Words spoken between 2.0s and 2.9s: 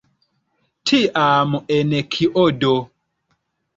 kio do?